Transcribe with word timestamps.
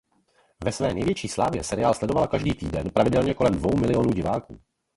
Ve 0.63 0.71
své 0.71 0.93
největší 0.93 1.27
slávě 1.27 1.63
seriál 1.63 1.93
sledovalo 1.93 2.27
každý 2.27 2.53
týden 2.53 2.89
pravidelně 2.89 3.33
kolem 3.33 3.53
dvou 3.53 3.77
miliónů 3.77 4.09
diváků. 4.11 4.59